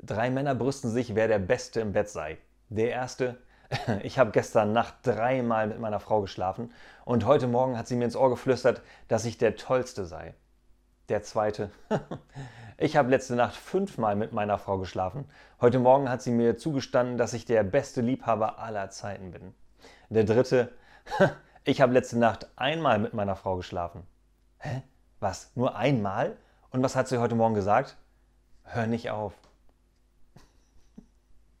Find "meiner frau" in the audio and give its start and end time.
5.80-6.20, 14.32-14.78, 23.14-23.56